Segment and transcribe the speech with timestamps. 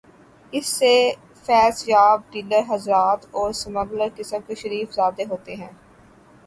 [0.53, 0.93] اس سے
[1.45, 5.71] فیضیاب ڈیلر حضرات اور سمگلر قسم کے شریف زادے ہوتے ہیں۔